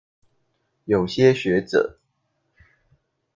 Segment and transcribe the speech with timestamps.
[0.85, 1.99] 有些學者